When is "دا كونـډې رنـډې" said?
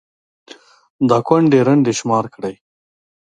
1.09-1.93